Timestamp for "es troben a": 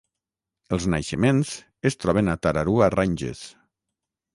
1.93-2.39